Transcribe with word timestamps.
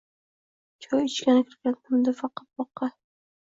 Choy 0.85 1.03
ichgani 1.09 1.45
kirgandim-da 1.51 2.17
boqqa. 2.57 2.93